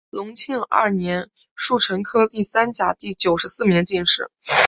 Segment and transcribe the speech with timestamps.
[0.09, 4.31] 隆庆二年戊辰科第三甲第九十四名进士。